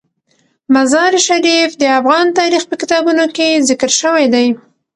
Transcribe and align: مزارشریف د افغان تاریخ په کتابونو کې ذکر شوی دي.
مزارشریف 0.73 1.71
د 1.77 1.83
افغان 1.99 2.25
تاریخ 2.39 2.63
په 2.69 2.75
کتابونو 2.81 3.23
کې 3.35 3.63
ذکر 3.69 3.89
شوی 4.01 4.25
دي. 4.33 4.47